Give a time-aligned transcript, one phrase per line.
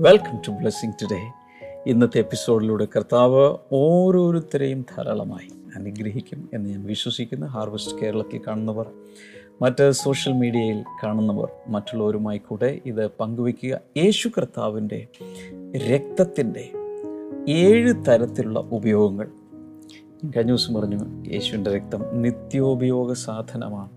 [0.00, 1.32] Welcome to blessing today
[1.86, 7.46] ഇന്നത്തെ എപ്പിസോഡിലൂടെ കർത്താവ് ഓരോരുത്തരെയും ധാരാളമായി അനുഗ്രഹിക്കും എന്ന് ഞാൻ വിശ്വസിക്കുന്നു.
[7.46, 8.90] ഹാർവസ്റ്റ് കേരളത്തിൽ കാണുന്നവർ
[9.62, 13.80] മറ്റ് സോഷ്യൽ മീഡിയയിൽ കാണുന്നവർ മറ്റുള്ളവരുമായി കൂടെ ഇത് പങ്കുവയ്ക്കുക.
[13.96, 15.06] യേശു കർത്താവിന്റെ
[15.76, 16.70] രക്തത്തിന്റെ
[17.48, 19.28] ഏഴ് തരത്തിലുള്ള ഉപയോഗങ്ങൾ.
[20.36, 23.90] കഴിഞ്ഞ ദിവസം പറഞ്ഞു യേശുവിന്റെ രക്തം നിത്യോപയോഗ സാധനമാണ്.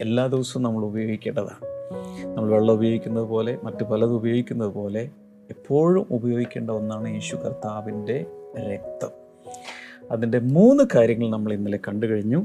[0.00, 1.74] എല്ലാ ദിവസവും നമ്മൾ ഉപയോഗിക്കേണ്ടതാണ്.
[2.36, 5.10] നമ്മൾ വെള്ളം ഉപയോഗിക്കുന്നത് പോലെ മറ്റ് പലതും ഉപയോഗിക്കുന്നത് പോലെ
[5.58, 8.26] എപ്പോഴും ഉപയോഗിക്കേണ്ട ഒന്നാണ് യേശു കർത്താവിന്റെ
[8.58, 9.08] രക്തം.
[10.10, 12.42] അതിന്റെ മൂന്ന് കാര്യങ്ങൾ നമ്മൾ ഇന്നലെ കണ്ടു കഴിഞ്ഞു.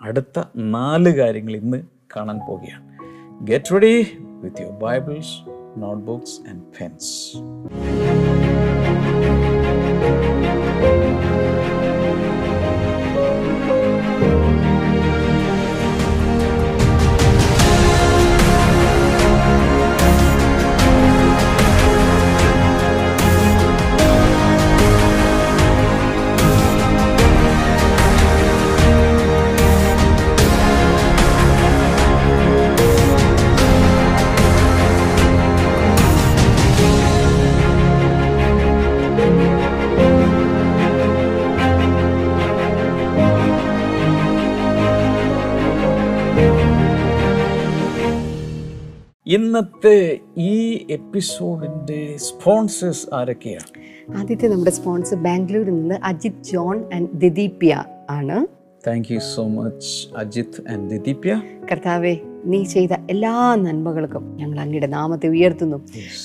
[0.00, 1.82] അടുത്ത നാല് കാര്യങ്ങൾ ഇന്ന്
[2.16, 2.98] കാണാൻ പോവുകയാണ്.
[3.46, 7.36] Get ready with your Bibles notebooks and pens
[49.78, 54.16] ഇന്നത്തെ ഈ എപ്പിസോഡിന്റെ സ്പോൺസേഴ്സ് ആരൊക്കെയാണ്?
[54.16, 58.46] ആദ്യത്തെ നമ്മുടെ സ്പോൺസർ ബാംഗ്ലൂരിൽ നിന്ന് അജിത് ജോൺ ആൻഡ് ദിദീപ്യ ആണ്.
[58.86, 61.42] Thank you so much Ajith and Dideepya.
[61.72, 62.16] കർത്താവെ
[62.52, 63.32] നീ ചെയ്ത എല്ലാ
[63.64, 65.78] നന്മകൾക്കും ഞങ്ങൾ അങ്ങയുടെ നാമത്തെ ഉയർത്തുന്നു.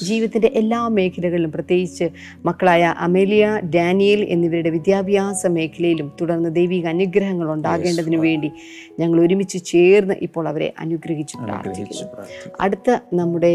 [0.08, 2.08] ജീവിതത്തിന്റെ എല്ലാ മേഖലകളിലും പ്രത്യേകിച്ച്
[2.46, 8.52] മക്കളായ അമേലിയ ഡാനിയൽ എന്നിവരുടെ വിദ്യാഭ്യാസ മേഖലയിലും തുടർന്ന് ദൈവിക അനുഗ്രഹങ്ങൾ ഉണ്ടാകേണ്ടതിനു വേണ്ടി
[9.00, 12.08] ഞങ്ങൾ ഒരുമിച്ച് ചേർന്ന് ഇപ്പോൾ അവരെ അനുഗ്രഹിച്ചു പ്രാർത്ഥിക്കുന്നു.
[12.60, 13.54] അടുത്ത നമ്മുടെ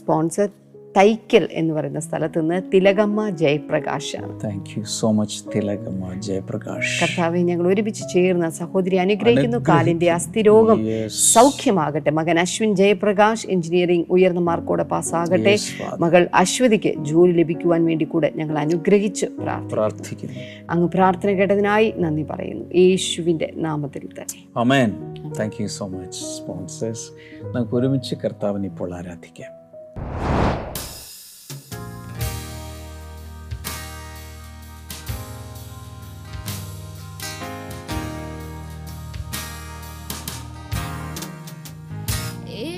[0.00, 0.48] സ്പോൺസർ
[0.96, 7.02] തൈക്കൽ എന്ന് പറയുന്ന സ്ഥലത്ത് നിന്ന് Thilakamma ജയപ്രകാശാണ് thank you so much Thilakamma Jayaprakash.
[7.02, 9.58] കർത്താവെ ഞങ്ങൾ ഒരുമിച്ച് ചേർന്ന സഹോദരി അനുഗ്രഹിക്കുന്നു.
[9.68, 10.80] കാലിന്റെ അസ്ഥിരോഗം.
[11.08, 12.10] സൗഖ്യമാകട്ടെ.
[12.10, 15.58] മകൻ അശ്വിൻ ജയപ്രകാശ് എഞ്ചിനീയറിംഗ് ഉയർന്ന മാർക്കോടെ പാസ്സാകട്ടെ.
[15.98, 19.74] മകൾ അശ്വതിക്ക് ജോലി ലഭിക്കുവാൻ വേണ്ടി കൂടെ ഞങ്ങൾ അനുഗ്രഹിച്ച് പ്രാർത്ഥിക്കുന്നു.
[19.74, 20.38] പ്രാർത്ഥിക്കുന്നു.
[20.70, 22.74] അങ്ങ് പ്രാർത്ഥന കേട്ടതിനായി നന്ദി പറയുന്നു.
[22.74, 24.44] യേശുവിന്റെ നാമത്തിൽ തന്നെ.
[24.56, 24.90] Amen
[25.40, 27.08] thank you so much sponsors
[27.44, 29.52] നമുക്ക് ഒരുമിച്ച് കർത്താവിനെ ഇപ്പോൾ ആരാധിക്കാം.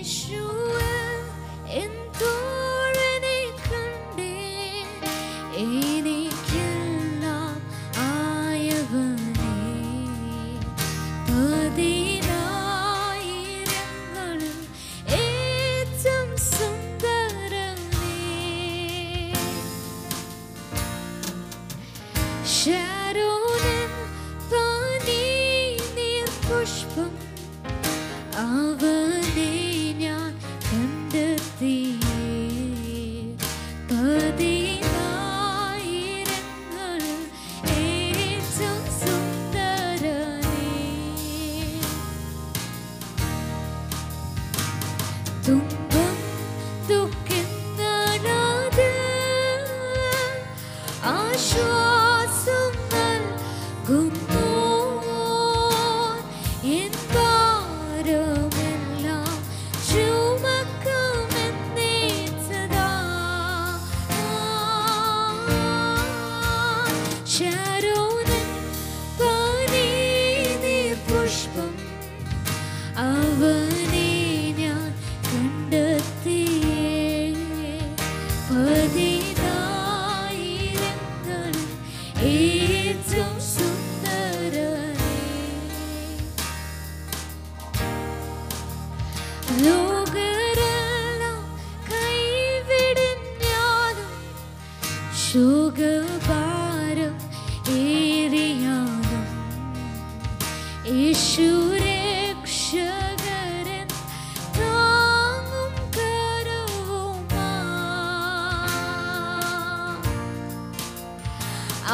[0.04, 0.63] 数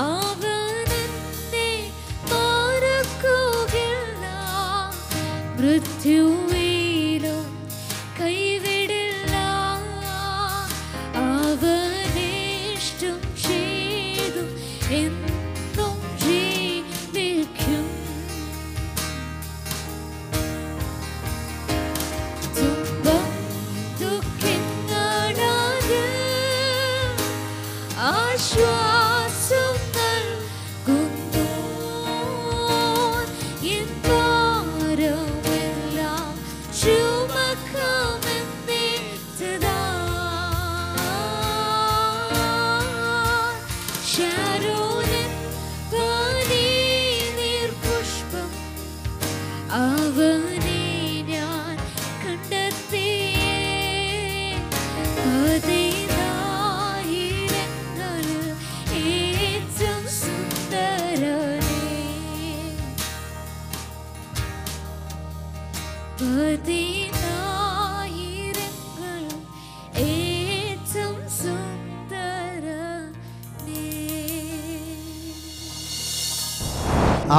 [0.03, 0.30] Oh.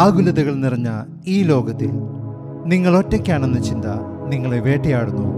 [0.02, 0.90] ആകുലതകൾ നിറഞ്ഞ
[1.28, 1.92] ഈ ലോകത്തിൽ
[2.66, 3.86] നിങ്ങൾ ഒറ്റയ്ക്കാണെന്ന ചിന്ത
[4.28, 5.34] നിങ്ങളെ വേട്ടയാടുന്നുവോ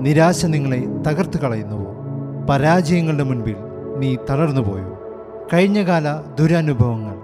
[0.00, 1.94] നിരാശ നിങ്ങളെ തകർത്തു കളയുന്നുവോ
[2.46, 3.56] പരാജയങ്ങളുടെ മുൻപിൽ
[3.98, 5.00] നീ തളർന്നു തളർന്നുപോയോ
[5.52, 6.04] കഴിഞ്ഞകാല
[6.38, 7.16] ദുരനുഭവങ്ങൾ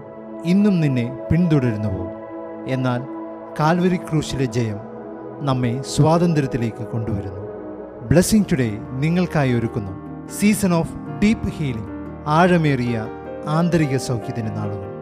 [0.45, 2.07] ഇന്നും നിന്നെ പിന്തുടരുന്നുവോ?
[2.67, 3.01] എന്നാൽ
[3.61, 4.81] കാൽവരി ക്രൂശിലെ ജയം
[5.41, 7.43] നമ്മെ സ്വാതന്ത്ര്യത്തിലേക്ക് കൊണ്ടുവരുന്നു.
[8.09, 9.93] ബ്ലെസ്സിങ് ടുഡേ നിങ്ങൾക്കായി ഒരുക്കുന്നു.
[10.41, 11.89] സീസൺ ഓഫ് ഡീപ്പ് ഹീലിംഗ്
[12.27, 13.07] ആഴമേറിയ
[13.49, 14.94] ആന്തരിക സൗഖ്യത്തിന് നാളുകൾ.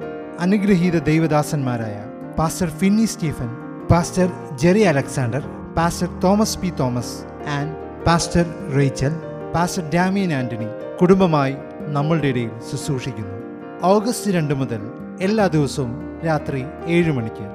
[0.44, 1.96] അനുഗ്രഹീത ദൈവദാസന്മാരായ
[2.38, 3.50] pastor Finny Stephen
[3.90, 5.42] pastor Jerry Alexander
[5.76, 7.14] pastor Thomas P Thomas
[7.48, 7.74] and
[8.06, 8.46] pastor
[8.76, 9.12] Rachel
[9.54, 10.68] pastor Damien Antony
[11.00, 11.54] കുടുംബമായി
[11.96, 13.36] നമ്മളുടെ ഇടയിൽ ശുശ്രൂഷിക്കുന്നു.
[13.82, 14.82] ഓഗസ്റ്റ് രണ്ട് മുതൽ
[15.20, 15.92] എല്ലാ ദിവസവും
[16.26, 17.46] രാത്രി ഏഴ് മണിക്ക്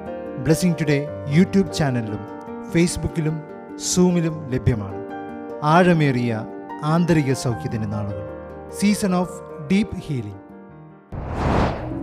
[0.42, 0.98] ബ്ലെസ്സിംഗ് ടുഡേ
[1.28, 2.22] യൂട്യൂബ് ചാനലിലും
[2.72, 3.38] ഫേസ്ബുക്കിലും
[3.92, 5.00] സൂമിലും ലഭ്യമാണ്.
[5.62, 6.44] ആഴമേറിയ
[6.84, 8.26] ആന്തരിക സൗഖ്യത്തിന്റെ നാളുകൾ.
[8.80, 9.36] Season of
[9.72, 10.47] deep healing.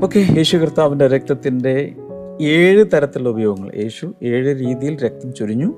[0.03, 1.95] Okay Yeshu കർത്താവിന്റെ രക്തത്തിന്റെ
[2.41, 3.71] ഏഴ് തരത്തിലുള്ള ഉപയോഗങ്ങൾ.
[3.75, 5.73] യേശു ഏഴ് രീതിയിൽ രക്തം ചൊരിഞ്ഞു.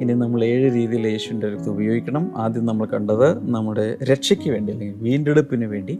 [0.00, 2.32] ഇനി നമ്മൾ ഏഴ് രീതിയിൽ യേശുവിന്റെ രക്തം ഉപയോഗിക്കണം.
[2.36, 5.98] ആദ്യം നമ്മൾ കണ്ടത് നമ്മുടെ രക്ഷയ്ക്ക് വേണ്ടി അല്ലെങ്കിൽ വീണ്ടെടുപ്പിന് വേണ്ടി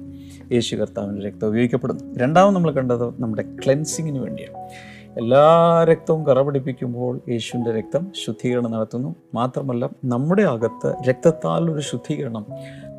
[0.53, 2.19] യേശു കർത്താവിന്റെ രക്തം ഉപയോഗിക്കപ്പെടുന്നു.
[2.19, 4.69] രണ്ടാമത് നമ്മൾ കണ്ടത് നമ്മുടെ ക്ലെൻസിങ്ങിന് വേണ്ടിയാണ്.
[5.19, 9.15] എല്ലാ രക്തവും കറപിടിപ്പിക്കുമ്പോൾ യേശുവിന്റെ രക്തം ശുദ്ധീകരണം നടത്തുന്നു.
[9.35, 12.47] മാത്രമല്ല നമ്മുടെ അകത്ത് രക്തത്താൽ ഒരു ശുദ്ധീകരണം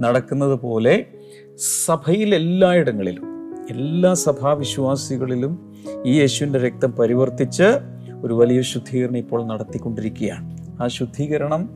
[0.01, 1.05] നടക്കുന്നത് പോലെ
[1.85, 3.38] സഭയിൽ എല്ലായിടങ്ങളിലും
[3.69, 5.73] എല്ലാ സഭാവിശ്വാസികളിലും
[6.05, 7.63] ഈ യേശുവിന്റെ രക്തം പരിവർത്തിച്ച്
[8.23, 10.57] ഒരു വലിയ ശുദ്ധീകരണം ഇപ്പോൾ നടത്തിക്കൊണ്ടിരിക്കുകയാണ്.
[10.81, 11.69] ആ ശുദ്ധീകരണം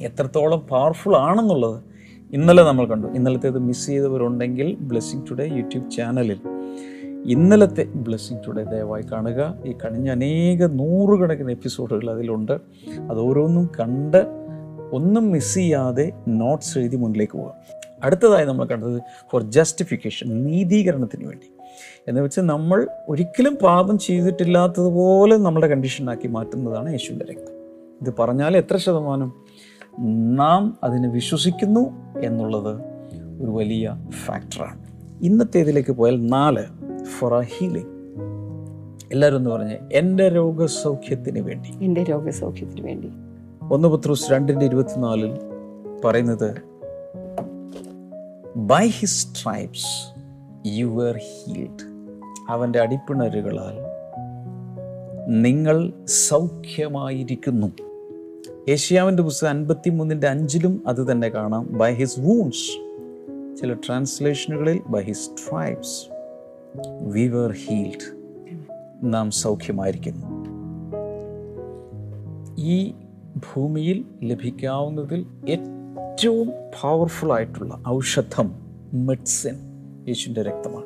[0.00, 1.82] എത്രത്തോളം പവർഫുൾ ആണെന്നുള്ളത്
[2.32, 3.06] ഇന്നലെ നമ്മൾ കണ്ടു.
[3.06, 6.38] ഇന്നലത്തേത് മിസ് ചെയ്തവരുണ്ടെങ്കിൽ ബ്ലെസ്സിങ് ടുഡേ യൂട്യൂബ് ചാനലിൽ
[7.26, 9.54] ഇന്നലത്തെ ബ്ലെസ്സിങ് ടുഡേ ദയവായി കാണുക.
[9.66, 12.52] ഈ കഴിഞ്ഞ അനേക നൂറുകണക്കിന് എപ്പിസോഡുകൾ അതിലുണ്ട്.
[13.10, 14.26] അത് ഓരോന്നും കണ്ട്
[14.92, 17.54] ഒന്നും മിസ് ചെയ്യാതെ നോട്ട്സ് എഴുതി മുന്നിലേക്ക് പോവുക.
[18.02, 19.02] അടുത്തതായി നമ്മൾ കണ്ടത്
[19.32, 21.50] ഫോർ ജസ്റ്റിഫിക്കേഷൻ നീതീകരണത്തിന് വേണ്ടി.
[22.08, 27.56] എന്ന് വെച്ചാൽ നമ്മൾ ഒരിക്കലും പാപം ചെയ്തിട്ടില്ലാത്തതുപോലെ നമ്മുടെ കണ്ടീഷനാക്കി മാറ്റുന്നതാണ് യേശുവിന്റെ രക്തം.
[28.02, 29.32] ഇത് പറഞ്ഞാൽ എത്ര ശതമാനം
[30.34, 32.74] നാം അതിനെ വിശ്വസിക്കുന്നു എന്നുള്ളത്
[33.42, 33.94] ഒരു വലിയ
[34.26, 34.86] ഫാക്ടറാണ്
[35.22, 36.64] ഇന്നത്തേതിലേക്ക് പോയാൽ നാല്
[37.04, 37.96] ഫോർ എ ഹീലിംഗ്
[39.12, 41.84] എല്ലാവരും എന്ന് പറഞ്ഞ് എന്റെ രോഗസൗഖ്യത്തിന് വേണ്ടി.
[41.84, 43.08] എന്റെ രോഗസൗഖ്യത്തിന് വേണ്ടി.
[43.74, 45.34] ഒന്ന് പത്രോസ് രണ്ടിന്റെ ഇരുപത്തിനാലിൽ
[46.04, 46.75] പറയുന്നത്
[48.56, 50.14] by his stripes
[50.66, 51.84] you are healed
[52.48, 53.74] അവന്റെ അടിപ്പിണരുകളാൽ
[55.28, 57.72] നിങ്ങൾ സൗഖ്യമായിരിക്കുന്നു.
[58.68, 61.78] ഏഷ്യാവിന്റെ പുസ്തകം അൻപത്തി മൂന്നിന്റെ അഞ്ചിലും അത് തന്നെ കാണാം.
[61.78, 62.70] ബൈ ഹിസ് വൂൺസ്
[63.60, 66.06] ചില ട്രാൻസ്ലേഷനുകളിൽ by his stripes
[67.00, 68.16] we were healed
[69.02, 70.26] നാം സൗഖ്യമായിരിക്കുന്നു.
[72.58, 72.94] ഈ
[73.36, 75.75] ഭൂമിയിൽ ലഭിക്കാവുന്നതിൽ ഏറ്റവും
[76.24, 78.54] പവർഫുൾ ആയിട്ടുള്ള ഔഷധം
[78.94, 79.54] മെഡിസിൻ
[80.08, 80.84] യേശുവിന്റെ രക്തമാണ്.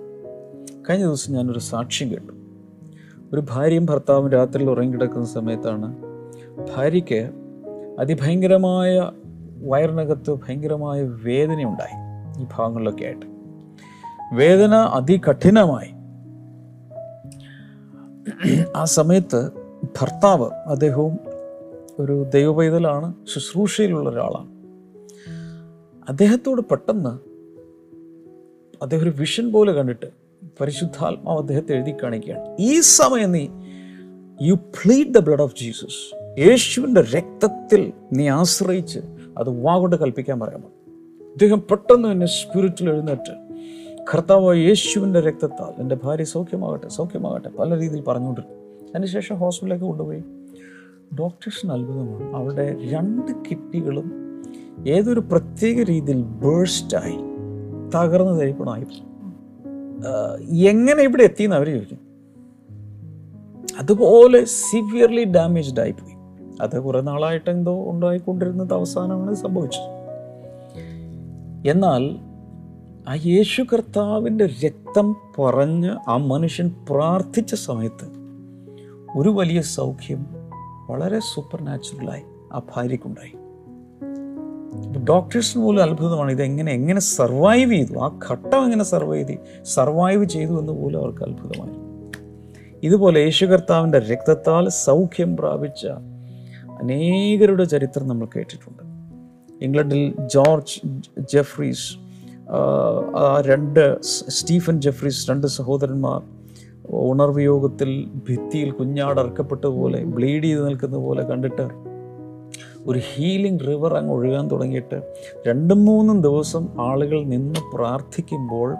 [0.90, 2.32] കഴിഞ്ഞ ദിവസം ഞാനൊരു സാക്ഷ്യം കേട്ടു.
[3.32, 5.96] ഒരു ഭാര്യയും ഭർത്താവും രാത്രിയിൽ ഉറങ്ങിക്കിടക്കുന്ന സമയത്താണ്
[6.76, 7.30] ഭാര്യയ്ക്ക്
[7.98, 9.10] അതിഭയങ്കരമായ
[9.62, 11.94] വയറിനകത്ത് ഭയങ്കരമായ വേദനയുണ്ടായി
[12.42, 13.26] ഈ ഭാഗങ്ങളിലൊക്കെ ആയിട്ട്.
[14.32, 15.92] വേദന അതികഠിനമായി.
[18.76, 19.50] ആ സമയത്ത്
[19.82, 21.18] ഭർത്താവ് അദ്ദേഹവും
[21.98, 24.59] ഒരു ദൈവപൈതലാണ് ശുശ്രൂഷയിലുള്ള ഒരാളാണ്.
[26.10, 27.08] അദ്ദേഹത്തോട് പെട്ടെന്ന്
[28.82, 30.06] അദ്ദേഹം ഒരു വിഷൻ പോലെ കണ്ടിട്ട്
[30.60, 32.56] പരിശുദ്ധാത്മാവ് അദ്ദേഹത്തെ എഴുതി കാണിക്കുകയാണ്.
[32.60, 33.48] ഈ സമയം നീ
[34.42, 38.98] you plead the blood of Jesus യേശുവിന്റെ രക്തത്തിൽ നീ ആശ്രയിച്ച്
[39.38, 40.66] അത് വാഗോട്ട് കൽപ്പിക്കാൻ പറയണം
[41.30, 43.32] അദ്ദേഹം പെട്ടെന്ന് എന്നെ സ്പിരിറ്റിൽ എഴുന്നേറ്റ്
[44.14, 48.86] കർത്താവ് യേശുവിന്റെ രക്തത്താൽ എന്റെ ഭാര്യ സൗഖ്യമാകട്ടെ സൗഖ്യമാകട്ടെ പല രീതിയിൽ പറഞ്ഞുകൊണ്ടിരുന്നു.
[48.90, 50.20] അതിനുശേഷം ഹോസ്പിറ്റലിലേക്ക് കൊണ്ടുപോയി.
[51.14, 52.34] ഡോക്ടേഴ്സിന് അത്ഭുതമാണ്.
[52.34, 54.29] അവരുടെ രണ്ട് കിഡ്നികളും
[54.88, 57.16] ഏതൊരു പ്രത്യേക രീതിയിൽ ബേഴ്സ്റ്റായി
[57.96, 58.86] തകർന്നു തരിപ്പണമായി.
[60.68, 61.98] എങ്ങനെ ഇവിടെ എത്തിയെന്ന് അവർ ചോദിക്കും.
[63.78, 66.14] അതുപോലെ സിവിയർലി ഡാമേജ്ഡ് ആയിപ്പോയി.
[66.60, 70.00] അത് കുറെ നാളായിട്ട് എന്തോ ഉണ്ടായിക്കൊണ്ടിരുന്നത് അവസാനമാണ് സംഭവിച്ചത്.
[71.70, 72.10] എന്നാൽ
[73.08, 78.08] ആ യേശു കർത്താവിന്റെ രക്തം പറഞ്ഞ് ആ മനുഷ്യൻ പ്രാർത്ഥിച്ച സമയത്ത്
[79.18, 80.26] ഒരു വലിയ സൗഖ്യം
[80.90, 82.22] വളരെ സൂപ്പർ നാച്ചുറലായി
[82.52, 83.39] ആ ഭാര്യയ്ക്കുണ്ടായി.
[84.98, 87.94] ഡോക്ടേഴ്സിന് പോലും അത്ഭുതമാണ് ഇത് എങ്ങനെ എങ്ങനെ സർവൈവ് ചെയ്തു?
[87.94, 89.64] ആ ഘട്ടം എങ്ങനെ സർവൈവ് ചെയ്തു?
[89.64, 91.74] സർവൈവ് ചെയ്തു എന്ന് പോലും അവർക്ക് അത്ഭുതമായി.
[92.82, 95.86] ഇതുപോലെ യേശു കർത്താവിന്റെ രക്തത്താൽ സൗഖ്യം പ്രാപിച്ച
[96.82, 98.82] അനേകരുടെ ചരിത്രം നമ്മൾ കേട്ടിട്ടുണ്ട്.
[99.64, 100.80] ഇംഗ്ലണ്ടിൽ ജോർജ്
[101.32, 101.96] ജെഫ്രീസ്
[103.46, 106.22] രണ്ട് സ്റ്റീഫൻ ജെഫ്രീസ് രണ്ട് സഹോദരന്മാർ
[106.90, 111.89] ഉണർവ് യോഗത്തിൽ ഭിത്തിയിൽ കുഞ്ഞാടറക്കപ്പെട്ടതുപോലെ ബ്ലീഡ് ചെയ്ത് നിൽക്കുന്ന പോലെ കണ്ടിട്ട്
[112.86, 115.02] ഒരു ഹീലിംഗ് റിവർ അങ്ങ് ഒഴുകാൻ തുടങ്ങിയിട്ട്
[115.48, 118.76] രണ്ടും മൂന്നും ദിവസം ആളുകൾ നിന്ന് പ്രാർത്ഥിക്കുമ്പോൾ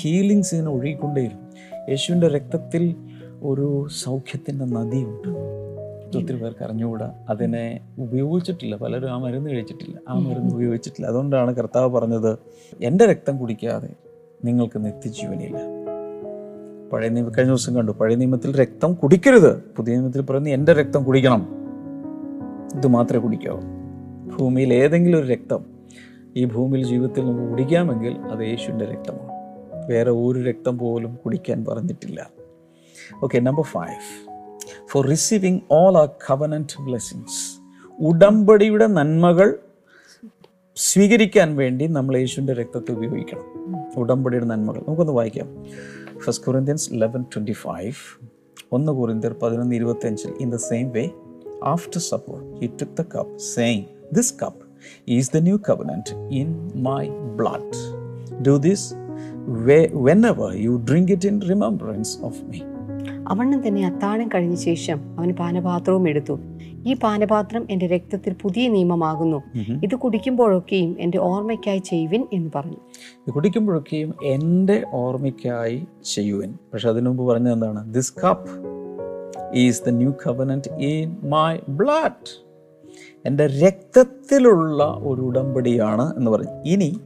[0.00, 1.44] ഹീലിങ്സ് ഇങ്ങനെ ഒഴുകിക്കൊണ്ടേയിരുന്നു.
[1.90, 2.96] യേശുവിന്റെ രക്തത്തിൽ
[3.42, 5.28] ഒരു സൗഖ്യത്തിന്റെ നദിയുണ്ട്.
[6.18, 7.12] ഒത്തിരി പേർക്ക് അറിഞ്ഞുകൂടാ.
[7.28, 8.76] അതിനെ ഉപയോഗിച്ചിട്ടില്ല.
[8.76, 10.00] പലരും ആ മരുന്ന് കഴിച്ചിട്ടില്ല.
[10.08, 11.06] ആ മരുന്ന് ഉപയോഗിച്ചിട്ടില്ല.
[11.06, 12.38] അതുകൊണ്ടാണ് കർത്താവ് പറഞ്ഞത്
[12.82, 13.88] എന്റെ രക്തം കുടിക്കാതെ
[14.44, 15.60] നിങ്ങൾക്ക് നിത്യജീവനില്ല.
[16.92, 17.92] പഴയ നിയമ കഴിഞ്ഞ ദിവസം കണ്ടു.
[17.92, 19.64] പഴയ നിയമത്തിൽ രക്തം കുടിക്കരുത്.
[19.76, 21.63] പുതിയ നിയമത്തിൽ പറയുന്നത് എന്റെ രക്തം കുടിക്കണം.
[22.74, 23.60] ഇത് മാത്രമേ കുടിക്കാവൂ
[24.38, 25.64] ഭൂമിയിൽ ഏതെങ്കിലും ഒരു രക്തം
[26.36, 29.34] ഈ ഭൂമിയിൽ ജീവിതത്തിൽ നമുക്ക് കുടിക്കാമെങ്കിൽ അത് യേശുവിന്റെ രക്തമാണ്.
[29.88, 32.30] വേറെ ഒരു രക്തം പോലും കുടിക്കാൻ പറഞ്ഞിട്ടില്ല.
[33.22, 34.28] Okay number five
[34.88, 37.60] four receiving all our covenant blessings
[38.00, 39.58] ഉടമ്പടിയുടെ നന്മകൾ
[40.76, 43.44] സ്വീകരിക്കാൻ വേണ്ടി നമ്മൾ യേശുവിന്റെ രക്തത്തെ ഉപയോഗിക്കണം.
[44.00, 44.78] ഉടമ്പടിയുടെ നന്മകൾ.
[44.78, 45.64] നമുക്കൊന്ന് വായിക്കാം.
[46.18, 48.20] First Corinthians eleven twenty five
[48.72, 51.08] ഒന്ന് കൊറിന്ത്യർ പതിനൊന്ന് ഇരുപത്തഞ്ചിൽ in the same way
[51.64, 54.64] after supper he took the cup saying this cup
[55.08, 57.72] is the new covenant in my blood
[58.46, 58.94] do this
[60.26, 62.60] whenever you drink it in remembrance of me
[63.28, 66.38] അവണ്ണം തന്നെ അത്താഴം കഴിഞ്ഞ ശേഷം അവൻ പാനപാത്രവും എടുത്തു.
[66.86, 69.42] ഈ പാനപാത്രം എന്റെ രക്തത്തിൽ പുതിയ നിയമമാകുന്നു.
[69.84, 72.76] ഇത് കുടിക്കുമ്പോഴൊക്കെയും എന്റെ ഓർമ്മയ്ക്കായി ചെയ്യുവിൻ എന്ന് പറഞ്ഞു.
[73.26, 76.54] ഇത് കുടിക്കുമ്പോഴൊക്കെയും എന്റെ ഓർമ്മയ്ക്കായി ചെയ്യുവൻ.
[76.72, 77.94] പക്ഷെ അതിനു മുമ്പ് പറഞ്ഞത് എന്താണ്?
[77.94, 78.50] This cup
[79.54, 82.32] is the new covenant in my blood
[83.24, 86.62] എന്റെ രക്തത്തിലുള്ള ഒരു ഉടമ്പടിയാണ് എന്ന് പറഞ്ഞു.
[86.64, 87.00] ഇനി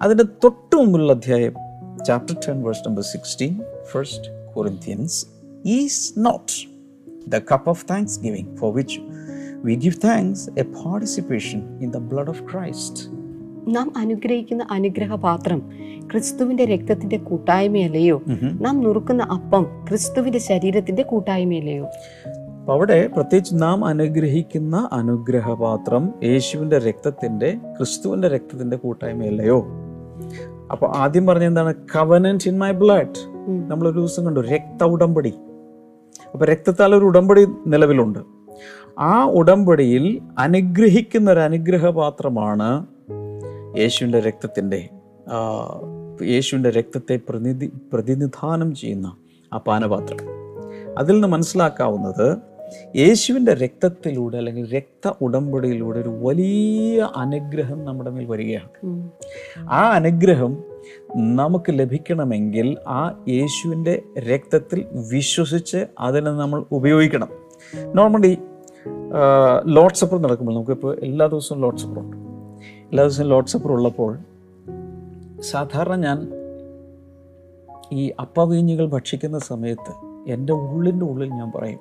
[0.00, 1.54] അതിന്റെ തൊട്ട് മുമ്പുള്ള അധ്യായം
[2.06, 3.60] chapter ten verse number sixteen
[3.92, 5.26] first Corinthians
[5.64, 6.52] is not
[7.28, 7.86] the cup of
[8.20, 9.00] thanksgiving for which
[9.64, 13.17] we give thanks a participation in the blood of Christ
[13.68, 15.62] നാം അനുഗ്രഹിക്കുന്ന അനുഗ്രഹപാത്രം
[16.12, 18.22] ക്രിസ്തുവിന്റെ രക്തത്തിന്റെ കൂട്ടായ്മയല്ലയോ?
[18.60, 21.86] നാം നുറുക്കുന്ന അപ്പം ക്രിസ്തുവിന്റെ ശരീരത്തിന്റെ കൂട്ടായ്മയല്ലയോ?
[22.70, 29.66] അവിടെ പ്രത്യേകിച്ച് നാം അനുഗ്രഹിക്കുന്ന അനുഗ്രഹപാത്രം യേശുവിന്റെ രക്തത്തിന്റെ ക്രിസ്തുവിന്റെ രക്തത്തിന്റെ കൂട്ടായ്മയല്ലയോ?
[30.72, 31.74] അപ്പൊ ആദ്യം പറഞ്ഞ എന്താണ്?
[31.96, 33.18] Covenant in my blood.
[33.70, 35.34] നമ്മൾ ഒരു ദിവസം കണ്ടു രക്ത ഉടമ്പടി.
[36.32, 38.18] അപ്പൊ രക്തത്താൽ ഒരു ഉടമ്പടി നിലവിലുണ്ട്.
[38.98, 42.86] ആ ഉടമ്പടിയിൽ അനുഗ്രഹിക്കുന്ന ഒരു അനുഗ്രഹപാത്രമാണ്
[43.76, 44.88] യേശുവിന്റെ രക്തത്തിന്റെ
[46.22, 49.16] യേശുവിന്റെ രക്തത്തെ പ്രതിനിധി പ്രതിനിധാനം ചെയ്യുന്ന
[49.52, 50.18] ആ പാനപാത്രം.
[50.98, 52.36] അതിൽ നിന്ന് മനസ്സിലാക്കാവുന്നത്
[52.96, 59.10] യേശുവിന്റെ രക്തത്തിലൂടെ അല്ലെങ്കിൽ രക്ത ഉടമ്പടിയിലൂടെ ഒരു വലിയ അനുഗ്രഹം നമ്മുടെ മേൽ വരികയാണ്.
[59.70, 60.58] ആ അനുഗ്രഹം
[61.16, 67.28] നമുക്ക് ലഭിക്കണമെങ്കിൽ ആ യേശുവിന്റെ രക്തത്തിൽ വിശ്വസിച്ച് അതിനെ നമ്മൾ ഉപയോഗിക്കണം.
[67.94, 68.38] നോർമലി
[69.66, 72.17] ലോഡ് സപ്പർ നടക്കുമ്പോൾ നമുക്കിപ്പോൾ എല്ലാ ദിവസവും ലോഡ് സപ്പർ ഉണ്ട്.
[72.88, 74.18] എല്ലാ ദിവസവും ലോഡ് സപ്പർ ഉള്ളപ്പോൾ
[75.40, 76.32] സാധാരണ ഞാൻ
[77.92, 79.92] ഈ അപ്പവീഞ്ഞുകൾ ഭക്ഷിക്കുന്ന സമയത്ത്
[80.30, 81.78] എന്റെ ഉള്ളിന്റെ ഉള്ളിൽ ഞാൻ പറയും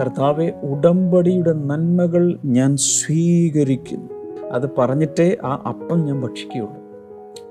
[0.00, 4.08] കർത്താവെ ഉടമ്പടിയുടെ നന്മകൾ ഞാൻ സ്വീകരിക്കുന്നു.
[4.50, 6.76] അത് പറഞ്ഞിട്ടേ ആ അപ്പം ഞാൻ ഭക്ഷിക്കുകയുള്ളൂ.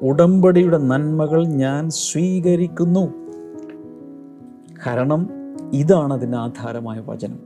[0.10, 3.14] ഉടമ്പടിയുടെ നന്മകൾ ഞാൻ സ്വീകരിക്കുന്നു.
[4.88, 5.30] കാരണം
[5.74, 7.40] ഇതാണ് അതിന്റെ ആധാരമായ വചനം.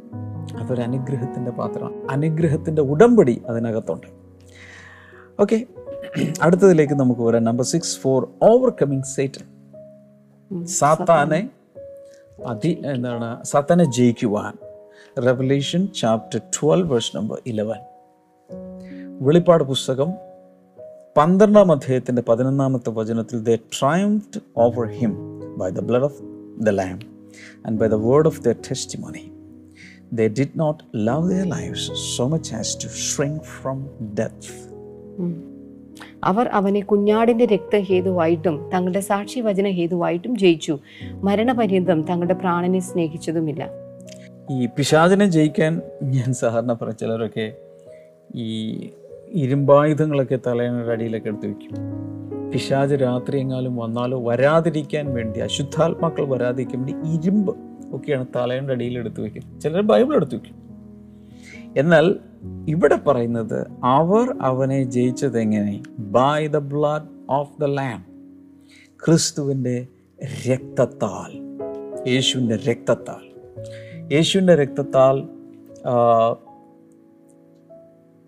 [0.60, 1.94] അതൊരു അനുഗ്രഹത്തിന്റെ പാത്രമാണ്.
[2.10, 4.27] അനുഗ്രഹത്തിന്റെ ഉടമ്പടി അതിനകത്തുണ്ട്.
[5.40, 5.66] ഓക്കെ.
[6.42, 7.44] അടുത്തതിലേക്ക് നമുക്ക് വരാം.
[7.44, 9.46] Number six four overcoming Satan.
[10.66, 11.50] സാത്താനെ
[12.46, 13.44] അതി എന്താണ്?
[13.44, 14.54] സാത്താനെ ജയിക്കുവാൻ.
[15.22, 17.80] Revelation chapter twelve verse number eleven
[19.22, 20.12] വെളിപ്പാട് പുസ്തകം
[21.18, 26.22] പന്ത്രണ്ടാം അധ്യായത്തിന്റെ പതിനൊന്നാമത്തെ വചനത്തിൽ the triumphed over him by the blood of
[26.60, 27.00] the lamb
[27.66, 28.52] and by the word of the
[29.00, 29.32] testimony
[30.14, 33.90] the did not love the life so much as to shrink from
[34.20, 34.67] death.
[36.24, 40.80] അവർ അവനെ കുഞ്ഞാടിന്റെ രക്തഹേതുവായിട്ടും തങ്ങളുടെ സാക്ഷി വചന ഹേതുവായിട്ടും ജയിച്ചു.
[41.14, 43.70] മരണപര്യന്തം തങ്ങളുടെ പ്രാണനെ സ്നേഹിച്ചതുമില്ല.
[44.52, 47.54] ഈ പിശാചിനെ ജയിക്കാൻ ഞാൻ സാധാരണ പറഞ്ഞ ചിലരൊക്കെ
[48.36, 48.90] ഈ
[49.32, 51.72] ഇരുമ്പായുധങ്ങളൊക്കെ തലയുടെ അടിയിലൊക്കെ എടുത്ത് വെക്കും.
[52.52, 57.56] പിശാജ് രാത്രി എങ്ങാലും വന്നാലോ വരാതിരിക്കാൻ വേണ്ടി അശുദ്ധാത്മാക്കൾ വരാതിരിക്കാൻ വേണ്ടി ഇരുമ്പ്
[57.92, 59.62] ഒക്കെയാണ് തലയുടെ അടിയിൽ എടുത്ത് വെക്കുന്നത്.
[59.62, 60.67] ചിലർ ബൈബിൾ എടുത്ത് വെക്കും.
[61.78, 62.20] എന്നാൽ
[62.68, 68.06] ഇവിടെ പറയുന്നത് അവർ അവനെ ജയിച്ചത് എങ്ങനെ by the blood of the lamb
[69.06, 69.88] ക്രിസ്തുവിന്റെ
[70.50, 71.32] രക്തത്താൽ.
[72.10, 73.24] യേശുവിന്റെ രക്തത്താൽ.
[74.14, 75.22] യേശുവിന്റെ രക്തത്താൽ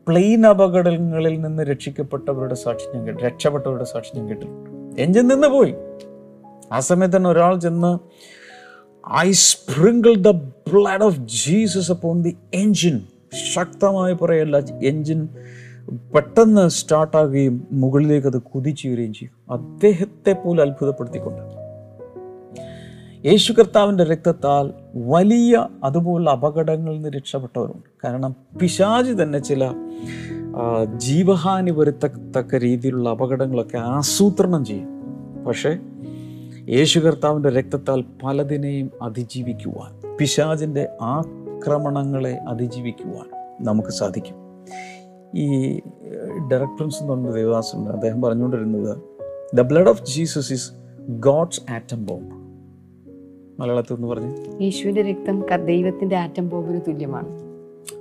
[0.08, 5.74] പ്ലെയിൻ അപകടങ്ങളിൽ നിന്ന് രക്ഷിക്കപ്പെട്ടവരുടെ സാക്ഷി ഞാൻ കേട്ടു രക്ഷപ്പെട്ടവരുടെ സാക്ഷി ഞാൻ കേട്ടിട്ടുണ്ട് എഞ്ചിൻ നിന്ന് പോയി.
[6.72, 8.00] ആ സമയത്ത് തന്നെ ഒരാൾ ചെന്ന്
[9.18, 10.30] I sprinkle the
[10.72, 13.02] blood of Jesus upon the engine
[13.34, 15.30] ശക്തമായി പറയല്ല എൻജിൻ
[16.16, 19.54] പെട്ടെന്ന് സ്റ്റാർട്ടാകുകയും മുകളിലേക്ക് അത് കുതിച്ചുയരുകയും ചെയ്യും.
[19.54, 21.60] അദ്ദേഹത്തെ പോലെ അത്ഭുതപ്പെടുത്തിക്കൊണ്ട്.
[23.28, 28.08] യേശു കർത്താവിന്റെ രക്തത്താൽ വലിയ അതുപോലുള്ള അപകടങ്ങളിൽ നിന്ന് രക്ഷപ്പെട്ടവരുണ്ട്.
[28.08, 29.74] കാരണം പിശാജ് തന്നെ ചില
[30.56, 34.88] ആ, ജീവഹാനി വരുത്തക്ക രീതിയിലുള്ള അപകടങ്ങളൊക്കെ ആസൂത്രണം ചെയ്യും.
[35.44, 35.78] പക്ഷേ
[36.70, 40.88] യേശു കർത്താവിന്റെ രക്തത്താൽ പലതിനെയും അതിജീവിക്കുവാൻ പിശാജിന്റെ
[41.60, 44.36] ആക്രമണങ്ങളെ അതിജീവിക്കുവാൻ നമുക്ക് സാധിക്കും.
[45.36, 45.80] ഈ
[46.52, 47.90] ഡയറക്ടൻസ് എന്ന് പറഞ്ഞ ദേവദാസുണ്ട്.
[47.90, 48.98] അദ്ദേഹം പറഞ്ഞുകൊണ്ടിരുന്നത്
[49.56, 50.72] the blood of Jesus is
[51.10, 52.32] God's atom bomb
[53.62, 54.62] മലയാളത്തിൽ എന്ന് പറഞ്ഞു.
[54.62, 57.28] യേശുവിന്റെ രക്തം ദൈവത്തിന്റെ ദൈവത്തിന്റെ ആറ്റം ബോംബിന് തുല്യമാണ്.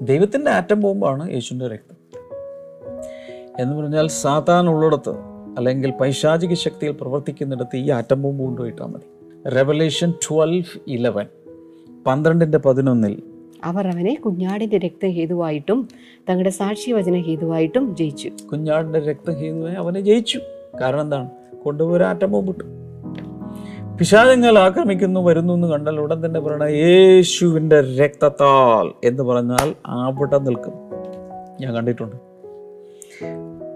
[0.02, 1.96] ദൈവത്തിന്റെ ആറ്റം ബോംബാണ് യേശുവിന്റെ രക്തം.
[3.58, 5.10] എന്ന് പറഞ്ഞാൽ സാത്താൻ ഉള്ളിടത്ത്
[5.58, 9.48] അല്ലെങ്കിൽ പൈശാചിക ശക്തിയിൽ പ്രവർത്തിക്കുന്നിടത്ത് ഈ ആറ്റം ബോംബ് കൊണ്ടുപോയിട്ടാൽ മതി.
[9.48, 11.26] റെവലേഷൻ ട്വൽവ് ഇലവൻ
[12.06, 13.22] പന്ത്രണ്ടിന്റെ പതിനൊന്നിൽ
[13.64, 15.88] അവർ അവനെ കുഞ്ഞാടിന്റെ രക്തഹേതുവായിട്ടും
[16.30, 18.30] തങ്ങളുടെ സാക്ഷിവചന ഹേതുവായിട്ടും ജയിച്ചു.
[18.52, 20.40] കുഞ്ഞാടിന്റെ രക്തഹേതുവായി അവനെ ജയിച്ചു.
[20.80, 21.30] കാരണം എന്താണ്?
[21.64, 22.78] കൊണ്ടുപോരാറ്റമോ ആറ്റം
[23.98, 30.72] പിശാചങ്ങൾ ആക്രമിക്കുന്നു വരുന്നു എന്ന് കണ്ടാൽ ഉടൻ തന്നെ പറയണ യേശുവിന്റെ രക്തത്താൽ എന്ന് പറഞ്ഞാൽ അവിടെ നിൽക്കും.
[31.60, 32.16] ഞാൻ കണ്ടിട്ടുണ്ട്.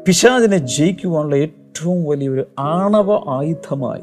[0.06, 4.02] പിശാചിനെ ജയിക്കുവാനുള്ള ഏറ്റവും വലിയൊരു ആണവ ആയുധമായി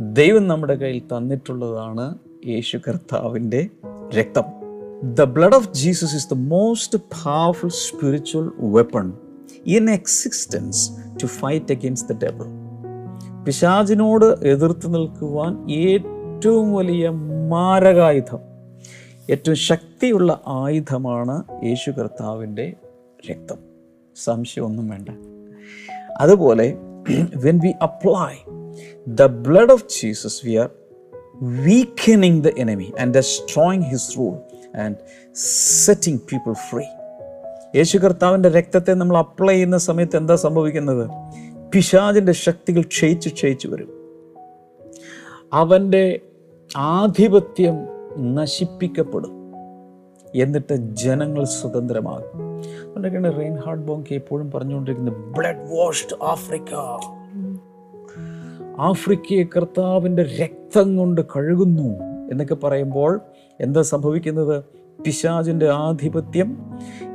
[0.00, 2.14] ദൈവം നമ്മുടെ കയ്യിൽ തന്നിട്ടുള്ളതാണ്
[2.46, 3.66] യേശു കർത്താവിന്റെ
[4.18, 4.63] രക്തം.
[5.04, 9.12] The blood of Jesus is the most powerful spiritual weapon
[9.66, 10.90] in existence
[11.22, 12.44] to fight against the devil
[13.44, 17.08] പിശാചിനോട് എതിർത്ത് നിൽക്കുവാൻ ഏറ്റവും വലിയ
[17.48, 18.38] മാരകായുധം
[19.30, 22.74] ഏറ്റവും ശക്തിയുള്ള ആയുധമാണ് യേശു കർത്താവിന്റെ
[23.30, 23.56] രക്തം.
[24.24, 25.08] സംശയമൊന്നും വേണ്ട.
[26.20, 26.76] അതുപോലെ
[27.36, 28.34] when we apply
[29.08, 30.70] the blood of Jesus we are
[31.42, 34.96] weakening the enemy and destroying his rule and
[35.36, 36.82] setting people free
[37.76, 41.10] യേശു കർത്താവിന്റെ രക്തത്തെ നമ്മൾ അപ്ലൈ ചെയ്യുന്ന സമയത്ത് എന്താ സംഭവിക്കുന്നത്?
[41.72, 43.88] പിശാചിന്റെ ശക്തികൾ ക്ഷയിച്ച് ക്ഷയിച്ച് വരും.
[45.52, 46.20] അവന്റെ
[46.76, 47.74] ആധിപത്യം
[48.34, 49.52] നശിപ്പിക്കപ്പെടും.
[50.34, 52.58] എന്നിട്ട് ജനങ്ങൾ സ്വതന്ത്രമാകും.
[52.80, 56.74] അതുകൊണ്ടൊക്കെയാണ് റെയിൻ ഹാർഡ് ബോങ്ക് എപ്പോഴും പറഞ്ഞുകൊണ്ടിരിക്കുന്നത് ബ്ലഡ് വാഷ്ഡ് ആഫ്രിക്ക
[58.80, 62.13] ആഫ്രിക്കയെ കർത്താവിന്റെ രക്തം കൊണ്ട് കഴുകുന്നു.
[62.34, 63.20] എന്നൊക്കെ പറയുമ്പോൾ
[63.60, 64.64] എന്താ സംഭവിക്കുന്നത്?
[65.04, 66.50] പിശാചിന്റെ ആധിപത്യം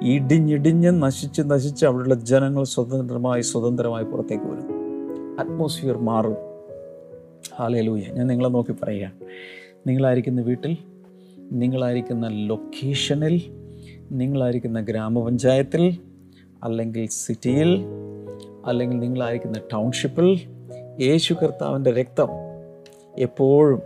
[0.03, 4.67] ഇടിഞ്ഞിടിഞ്ഞ് നശിച്ച് നശിച്ച് അവിടെയുള്ള ജനങ്ങൾ സ്വതന്ത്രമായി സ്വതന്ത്രമായി പുറത്തേക്ക് വരും.
[5.39, 6.37] അറ്റ്മോസ്ഫിയർ മാറും.
[7.59, 9.11] ഹാലയിലൂയ ഞാൻ നിങ്ങളെ നോക്കി പറയുക
[9.87, 10.77] നിങ്ങളായിരിക്കുന്ന വീട്ടിൽ
[11.51, 13.35] നിങ്ങളായിരിക്കുന്ന ലൊക്കേഷനിൽ
[14.11, 15.83] നിങ്ങളായിരിക്കുന്ന ഗ്രാമപഞ്ചായത്തിൽ
[16.63, 17.71] അല്ലെങ്കിൽ സിറ്റിയിൽ
[18.65, 20.29] അല്ലെങ്കിൽ നിങ്ങളായിരിക്കുന്ന ടൗൺഷിപ്പിൽ
[20.99, 22.27] യേശു കർത്താവിന്റെ രക്തം
[23.17, 23.81] എപ്പോഴും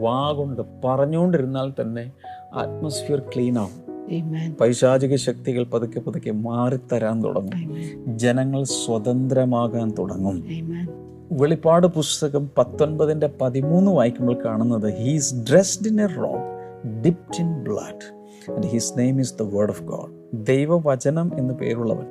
[0.00, 2.12] വാ കൊണ്ട് പറഞ്ഞുകൊണ്ടിരുന്നാൽ തന്നെ
[2.54, 3.92] ആറ്റ്മോസ്ഫിയർ ക്ലീൻ ആവും.
[4.02, 4.58] Amen.
[4.60, 7.74] പൈശാചിക ശക്തികൾ പതുക്കെ പതുക്കെ മാറിത്തരാൻ തുടങ്ങും.
[8.18, 10.40] ജനങ്ങൾ സ്വതന്ത്രമാകാൻ തുടങ്ങും.
[10.40, 11.02] Amen.
[11.32, 16.62] വെളിപ്പാട് പുസ്തകം പത്തൊൻപതിന്റെ പതിമൂന്ന് വായിക്കുമ്പോൾ കാണുന്നത് he's dressed in a robe
[17.04, 22.06] dipped in blood and his name is the word of God ദൈവവചനം എന്ന് പേരുള്ളവൻ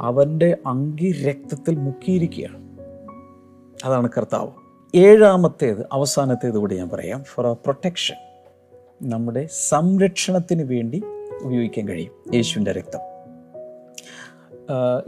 [0.00, 2.70] അവന്റെ അങ്കി രക്തത്തിൽ മുക്കിയിരിക്കുകയാണ്.
[3.84, 4.48] അതാണ് കർത്താവ്.
[4.94, 7.24] ഏഴാമത്തേത് അവസാനത്തേത് കൂടി ഞാൻ പറയാം.
[7.24, 8.14] ഫോർ പ്രൊട്ടക്ഷൻ
[9.02, 11.02] നമ്മുടെ സംരക്ഷണത്തിന് വേണ്ടി
[11.42, 12.98] ഉപയോഗിക്കാൻ കഴിയും യേശുവിന്റെ രക്തം.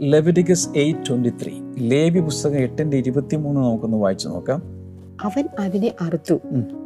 [0.01, 4.63] ലെവിഡിഗസ് എയ്റ്റ് ട്വന്റി ത്രീ ലേവി പുസ്തകം എട്ടിന്റെ ഇരുപത്തി മൂന്ന് നമുക്കൊന്ന് വായിച്ചു നോക്കാം.
[5.21, 6.39] അവൻ അതിനെ അറുത്തു.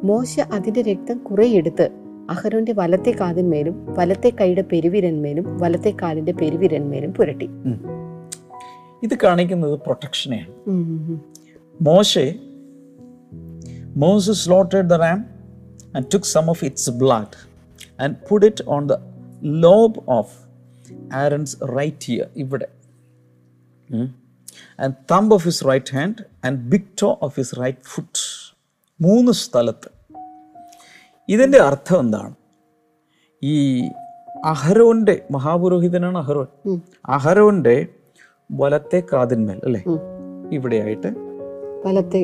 [0.04, 1.90] മോശ അതിന്റെ രക്തം കുറെ എടുത്ത്
[2.30, 7.50] അഹരോന്റെ വലത്തെ കാതിന്മേലും വലത്തെ കൈയുടെ പെരുവിരന്മേലും വലത്തെ കാലിന്റെ പെരുവിരന്മേലും പുരട്ടി.
[9.04, 10.52] ഇത് കാണിക്കുന്നത് പ്രൊട്ടക്ഷനെയാണ്.
[11.82, 12.36] Moshe
[14.02, 15.22] Moses slaughtered the ram
[15.94, 17.36] and took some of its blood
[18.00, 18.98] and put it on the
[19.42, 20.28] lobe of
[21.14, 22.68] Aaron's right ear ഇവിടെ
[24.80, 28.18] and thumb of his right hand and big toe of his right foot
[29.02, 29.90] മൂന്ന് സ്ഥലത്ത്
[31.30, 32.36] ഇതിന്റെ അർത്ഥം എന്താണ്
[33.44, 33.56] ഈ
[34.46, 36.48] അഹരോന്റെ മഹാപുരോഹിതനാണ് അഹരോൻ.
[37.06, 37.88] അഹരോന്റെ
[38.52, 39.82] വലത്തെ കാതിന്മേൽ അല്ലേ.
[40.52, 41.27] ഇവിടെയായിട്ട്
[41.86, 42.20] വലത്തെ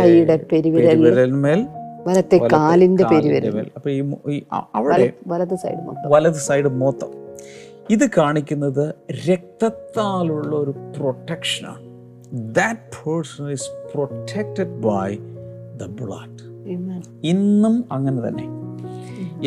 [0.00, 1.60] കൈയുടെ പെരുവിരലിന്മേൽ
[2.06, 3.66] വലത്തെ കാലിന്റെ പെരുവിരൽ.
[3.76, 4.42] അപ്പൊ ഈ
[4.74, 6.10] അവിടെ വലത് സൈഡ് മൊത്തം.
[6.10, 7.10] വലത് സൈഡ് മൊത്തം.
[7.90, 8.94] ഇത് കാണിക്കുന്നത്
[9.28, 11.82] രക്തത്താലുള്ള ഒരു പ്രൊട്ടക്ഷനാണ്
[12.54, 15.10] that person is protected by
[15.80, 16.40] the blood
[17.24, 18.46] ഇന്നും അങ്ങനെ തന്നെ.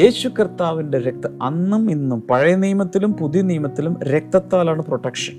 [0.02, 5.36] യേശു കർത്താവിന്റെ രക്തം അന്നും ഇന്നും പഴയ നിയമത്തിലും പുതിയ നിയമത്തിലും രക്തത്താലാണ് പ്രൊട്ടക്ഷൻ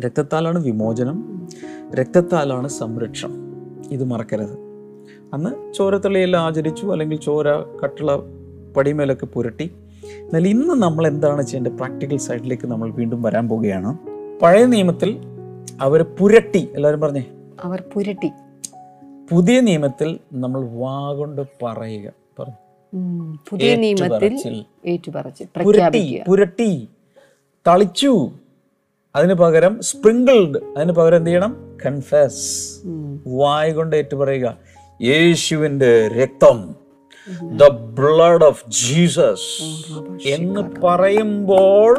[0.00, 1.18] രക്തത്താലാണ് വിമോചനം.
[1.94, 3.44] രക്തത്താലാണ് സംരക്ഷണം.
[3.90, 4.64] ഇത് മറക്കരുത്.
[5.34, 7.46] അന്ന് ചോരത്തള്ളിയെല്ലാം ആചരിച്ചു അല്ലെങ്കിൽ ചോര
[7.84, 8.16] കട്ടിള
[8.76, 9.74] പടിമേലൊക്കെ പുരട്ടി.
[10.04, 11.72] എന്നാൽ ഇന്ന് നമ്മൾ എന്താണ് ചെയ്യേണ്ടത്?
[11.72, 13.98] പ്രാക്ടിക്കൽ സൈഡിലേക്ക് നമ്മൾ വീണ്ടും വരാൻ പോവുകയാണ്.
[14.42, 15.20] പഴയ നിയമത്തിൽ
[15.80, 17.24] അവർ പുരട്ടി എല്ലാവരും പറഞ്ഞേ?
[17.62, 18.30] അവർ പുരട്ടി.
[19.30, 22.12] പുതിയ നിയമത്തിൽ നമ്മൾ വാ കൊണ്ട് പറയുക.
[22.38, 23.36] പറഞ്ഞു.
[23.50, 24.64] പുതിയ നിയമത്തിൽ
[26.26, 26.88] പുരട്ടി
[27.66, 28.30] തളിച്ചു.
[29.16, 30.58] അതിന് പകരം സ്പ്രിങ്കിൾഡ്.
[30.76, 31.73] അതിന് പകരം എന്ത് ചെയ്യണം?
[31.84, 32.42] കൺഫെസ്.
[33.26, 34.48] വായ കൊണ്ട് ഏറ്റു പറയുക
[35.02, 36.58] യേശുവിന്റെ രക്തം
[37.42, 37.68] ദ
[37.98, 39.48] ബ്ലഡ് ഓഫ് ജീസസ്
[40.34, 41.92] എന്ന് പറയുമ്പോൾ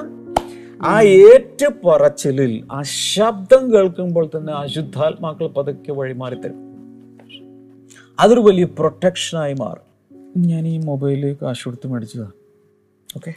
[0.83, 6.61] ആ ഏറ്റുപറച്ചിലിൽ ആ ശബ്ദം കേൾക്കുമ്പോൾ തന്നെ അശുദ്ധാത്മാക്കൾ പതുക്കെ വഴിമാറി തരും.
[8.19, 9.87] അതൊരു വലിയ പ്രൊട്ടക്ഷനായി മാറും.
[10.37, 12.35] ഞാൻ ഈ മൊബൈലിൽ കാശ് കൊടുത്ത് മേടിച്ചതാണ്
[13.15, 13.33] ഓക്കെ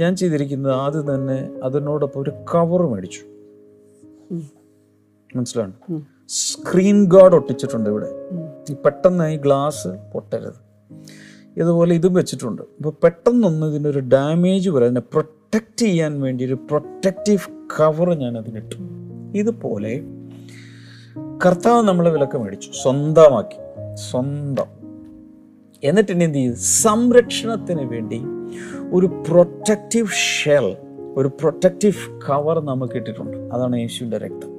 [0.00, 3.22] ഞാൻ ചെയ്തിരിക്കുന്നത് ആദ്യം തന്നെ അതിനോടൊപ്പം ഒരു കവർ മേടിച്ചു.
[5.34, 5.72] മനസ്സിലാണ്.
[6.28, 8.06] സ്ക്രീൻ ഗാർഡ് ഒട്ടിച്ചിട്ടുണ്ട് ഇവിടെ.
[8.72, 10.66] പെട്ടെന്ന് ഈ ഗ്ലാസ് പൊട്ടരുത്.
[11.56, 12.62] ഇതുപോലെ ഇതും വെച്ചിട്ടുണ്ട്.
[12.62, 18.76] അപ്പോൾ പെട്ടെന്നൊന്നും ഇതിനൊരു ഡാമേജ് വരാതെ അതിനെ പ്രൊട്ടക്റ്റ് ചെയ്യാൻ വേണ്ടി ഒരു പ്രൊട്ടക്റ്റീവ് കവർ ഞാൻ അതിനിട്ടു
[19.38, 20.02] ഇതുപോലെ
[21.46, 22.70] കർത്താവ് നമ്മളെ വിലക്ക് മേടിച്ചു.
[22.82, 23.56] സ്വന്തമാക്കി.
[23.94, 24.66] സ്വന്തം.
[25.84, 26.54] എന്നിട്ട് ഇനി എന്ത് ചെയ്യും?
[26.56, 28.20] സംരക്ഷണത്തിന് വേണ്ടി
[28.92, 30.76] ഒരു പ്രൊട്ടക്റ്റീവ് ഷെൽ
[31.16, 33.36] ഒരു പ്രൊട്ടക്റ്റീവ് കവർ നമുക്ക് ഇട്ടിട്ടുണ്ട്.
[33.36, 34.55] അതാണ് യേശുവിന്റെ രക്തം.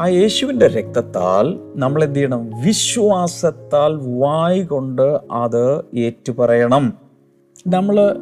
[0.00, 6.92] ആ യേശുവിന്റെ രക്തത്താൽ നമ്മൾ എന്ത് ചെയ്യണം വിശ്വാസത്താൽ വായി കൊണ്ട് അത് ഏറ്റുപറയണം.
[7.66, 8.16] നമ്മൾ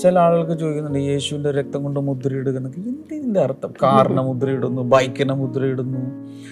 [0.00, 2.80] ചില ആളുകൾക്ക് ചോദിക്കുന്നുണ്ട് യേശുവിന്റെ രക്തം കൊണ്ട് മുദ്രയിടുക എന്നൊക്കെ.
[2.80, 3.72] എന്ത് ഇതിന്റെ അർത്ഥം?
[3.82, 5.98] കാറിന് മുദ്രയിടുന്നു ബൈക്കിന് മുദ്രയിടുന്നു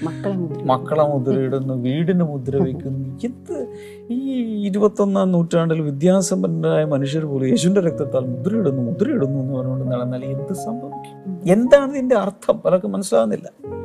[0.04, 3.68] മക്കളെ മുദ്ര മക്കളെ മുദ്രയിടുന്നു വീടിന് മുദ്ര വയ്ക്കുന്നു എന്ത്
[4.11, 4.32] ഈ
[4.68, 11.42] ഇരുപത്തൊന്നാം നൂറ്റാണ്ടിൽ വിദ്യാസമ്പന്നരായ മനുഷ്യർ പോലും യേശുവിന്റെ രക്തത്താൽ മുദ്രയിടുന്നു മുദ്രയിടുന്നു എന്ന് പറഞ്ഞുകൊണ്ട് നടന്നാൽ എന്ത് സംഭവിക്കും?
[11.52, 12.59] എന്താണ് ഇതിന്റെ അർത്ഥം?
[12.59, 13.75] പലർക്കും മനസ്സിലാകുന്നില്ല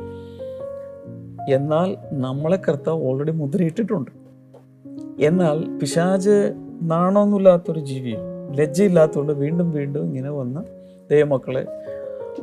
[1.48, 4.10] എന്നാൽ നമ്മളെ കർത്താവ് ഓൾറെഡി മുദ്രയിട്ടിട്ടുണ്ട്.
[5.20, 6.52] എന്നാൽ പിശാജ്
[6.82, 10.60] നാണമൊന്നുമില്ലാത്തൊരു ജീവിയാണ് ലജ്ജയില്ലാത്തതുകൊണ്ട് വീണ്ടും വീണ്ടും ഇങ്ങനെ വന്ന്
[11.10, 11.66] ദൈവമക്കളെ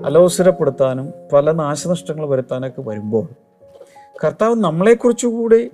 [0.06, 3.28] അലോസരപ്പെടുത്താനും പല നാശനഷ്ടങ്ങൾ വരുത്താനൊക്കെ വരുമ്പോൾ
[4.26, 5.72] കർത്താവ് നമ്മളെക്കുറിച്ചുകൂടി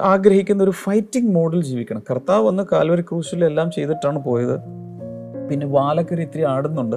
[0.00, 2.02] ആഗ്രഹിക്കുന്ന ഒരു ഫൈറ്റിംഗ് മോഡിൽ ജീവിക്കണം.
[2.10, 4.60] കർത്താവ് വന്ന് കാൽവരി ക്രൂശിലെല്ലാം ചെയ്തിട്ടാണ് പോയത്.
[5.50, 6.96] പിന്നെ വാലക്കൊരു ഇത്തിരി ആടുന്നുണ്ട്.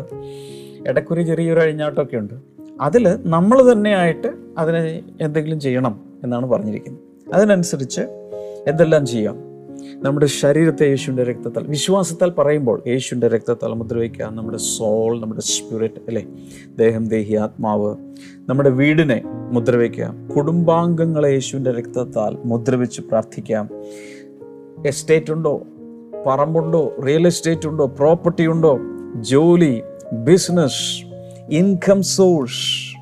[0.88, 2.34] ഇടക്കൊരു ചെറിയൊരു അഴിഞ്ഞാട്ടമൊക്കെ ഉണ്ട്
[2.82, 7.34] അതിൽ നമ്മൾ തന്നെയായിട്ട് അതിനെ എന്തെങ്കിലും ചെയ്യണം എന്നാണ് പറഞ്ഞിരിക്കുന്നത്.
[7.34, 8.02] അതിനനുസരിച്ച്
[8.68, 9.48] എന്തെല്ലാം ചെയ്യാം?
[9.96, 16.26] നമ്മുടെ ശരീരത്തെ യേശുവിന്റെ രക്തത്താൽ വിശ്വാസത്താൽ പറയുമ്പോൾ യേശുവിന്റെ രക്തത്താൽ മുദ്രവയ്ക്കുക നമ്മുടെ സോൾ നമ്മുടെ സ്പിരിറ്റ് അല്ലേ?
[16.78, 17.96] ദേഹം ദേഹി ആത്മാവ്
[18.50, 20.30] നമ്മുടെ വീടിനെ മുദ്രവയ്ക്കാം.
[20.36, 23.70] കുടുംബാംഗങ്ങളെ യേശുവിന്റെ രക്തത്താൽ മുദ്രവെച്ച് പ്രാർത്ഥിക്കാം.
[24.86, 25.62] എസ്റ്റേറ്റ് ഉണ്ടോ?
[26.28, 26.96] പറമ്പുണ്ടോ?
[27.08, 27.86] റിയൽ എസ്റ്റേറ്റ് ഉണ്ടോ?
[27.86, 28.80] പ്രോപ്പർട്ടി ഉണ്ടോ?
[29.16, 29.82] ജോലി
[30.14, 31.08] business
[31.52, 32.98] income source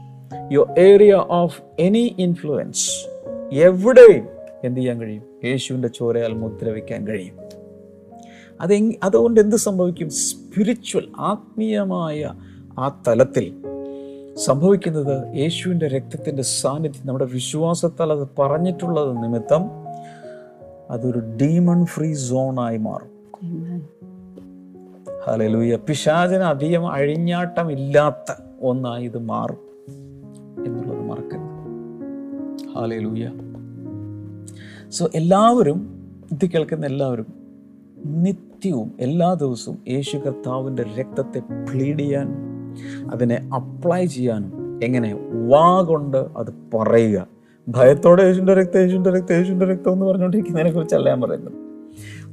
[0.53, 2.89] your area of any influence
[3.53, 4.27] എവിടെയും
[4.63, 5.23] എന്ത് ചെയ്യാൻ കഴിയും?
[5.43, 7.35] യേശുവിന്റെ ചോരയാൽ മുദ്ര വയ്ക്കാൻ കഴിയും.
[8.61, 10.09] അതെ അതുകൊണ്ട് എന്ത് സംഭവിക്കും?
[10.09, 12.33] സ്പിരിച്വൽ ആത്മീയമായ
[12.79, 13.53] ആ തലത്തിൽ
[14.37, 19.61] സംഭവിക്കുന്നത് യേശുവിന്റെ രക്തത്തിന്റെ സാന്നിധ്യം നമ്മുടെ വിശ്വാസത്താൽ അത് പറഞ്ഞിട്ടുള്ളത് നിമിത്തം
[20.89, 23.15] അതൊരു ഡീമൺ ഫ്രീ സോണായി മാറും.
[25.27, 29.57] ഹലലൂയ പിശാചിന് അധികം അഴിഞ്ഞാട്ടമില്ലാത്ത ഒന്നായി ഇത് മാറും
[30.65, 32.69] എന്നുള്ളത് മറക്കരുത്.
[32.75, 33.31] ഹാലലൂയ
[34.89, 37.25] സോ എല്ലാവരും ഇത് കേൾക്കുന്ന എല്ലാവരും
[38.05, 42.37] നിത്യവും എല്ലാ ദിവസവും യേശു കർത്താവിന്റെ രക്തത്തെ പ്ലീഡ് ചെയ്യാനും
[43.11, 47.27] അതിനെ അപ്ലൈ ചെയ്യാനും എങ്ങനെ വാ കൊണ്ട് അത് പറയുക.
[47.69, 51.64] ഭയത്തോടെ യേശുവിന്റെ രക്തം യേശുവിന്റെ രക്തം യേശുവിന്റെ രക്തം എന്ന് പറഞ്ഞുകൊണ്ടിരിക്കുന്നതിനെ കുറിച്ചല്ല ഞാൻ പറയുന്നത്.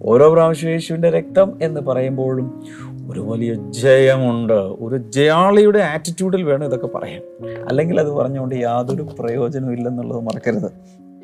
[0.03, 2.62] ഓരോ പ്രാവശ്യം യേശുവിന്റെ രക്തം എന്ന് പറയുമ്പോഴും
[3.11, 4.53] ഒരു വലിയ ജയമുണ്ട്.
[4.53, 7.22] ഒരു ജയാളിയുടെ ആറ്റിറ്റ്യൂഡിൽ വേണം ഇതൊക്കെ പറയാൻ.
[7.68, 10.70] അല്ലെങ്കിൽ അത് പറഞ്ഞുകൊണ്ട് യാതൊരു പ്രയോജനവും ഇല്ലെന്നുള്ളത് മറക്കരുത്.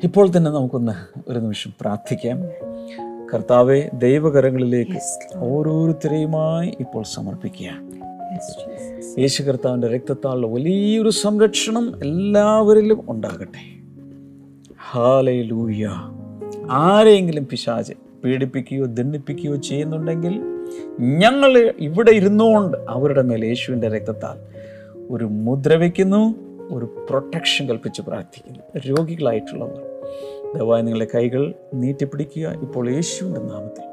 [0.03, 0.91] ഇപ്പോൾ തന്നെ നമുക്കൊന്ന്
[1.27, 2.43] ഒരു നിമിഷം പ്രാർത്ഥിക്കാം.
[3.33, 4.99] കർത്താവെ ദൈവകരങ്ങളിലേക്ക്
[5.37, 7.69] ഓരോരുത്തരെയുമായി ഇപ്പോൾ സമർപ്പിക്കുക.
[9.19, 13.79] യേശു കർത്താവിന്റെ രക്തത്താലുള്ള വലിയൊരു സംരക്ഷണം എല്ലാവരിലും ഉണ്ടാകട്ടെ.
[14.91, 15.89] ഹാലയിലൂയ
[16.71, 20.41] ആരെയെങ്കിലും പിശാച് പീഡിപ്പിക്കുകയോ ദണ്ഡിപ്പിക്കുകയോ ചെയ്യുന്നുണ്ടെങ്കിൽ
[20.99, 24.37] ഞങ്ങൾ ഇവിടെ ഇരുന്നുകൊണ്ട് അവരുടെ മേൽ യേശുവിന്റെ രക്തത്താൽ
[25.09, 26.35] ഒരു മുദ്ര വയ്ക്കുന്നു
[26.71, 28.79] ഒരു പ്രൊട്ടക്ഷൻ കൽപ്പിച്ച് പ്രാർത്ഥിക്കുന്നു.
[28.87, 29.81] രോഗികളായിട്ടുള്ളവർ
[30.55, 32.47] ദയവായി നിങ്ങളുടെ കൈകൾ നീട്ടിപ്പിടിക്കുക.
[32.61, 33.85] ഇപ്പോൾ യേശുവിന്റെ നാമത്തിൽ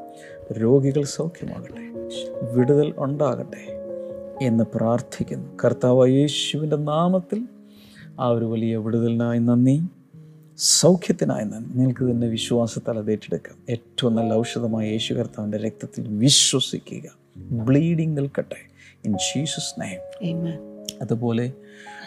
[0.61, 1.85] രോഗികൾ സൗഖ്യമാകട്ടെ
[2.53, 3.63] വിടുതൽ ഉണ്ടാകട്ടെ
[4.41, 5.49] എന്ന് പ്രാർത്ഥിക്കുന്നു.
[5.65, 7.47] കർത്താവ് യേശുവിന്റെ നാമത്തിൽ
[8.19, 9.81] ആ ഒരു വലിയ വിടുതലിനായി നന്ദി.
[10.57, 17.17] സൗഖ്യത്തിനായി നിങ്ങൾക്ക് തന്നെ വിശ്വാസത്താൽ അത് ഏറ്റെടുക്കാം ഏറ്റവും നല്ല ഔഷധമായ യേശു കർത്താവിന്റെ രക്തത്തിൽ വിശ്വസിക്കുക.
[17.37, 18.55] ബ്ലീഡിങ് നിൽക്കട്ടെ.
[19.05, 20.47] In Jesus name.
[21.01, 21.53] അതുപോലെ